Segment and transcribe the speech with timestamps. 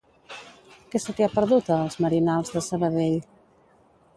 [0.95, 3.19] Què se t'hi ha perdut, a Els Merinals de Sabadell?